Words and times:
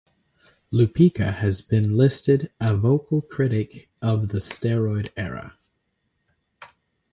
Lupica 0.73 1.31
has 1.31 1.61
been 1.61 1.95
listed 1.95 2.51
a 2.59 2.75
vocal 2.75 3.21
critic 3.21 3.87
of 4.01 4.29
the 4.29 4.39
steroid 4.39 5.09
era. 5.15 5.55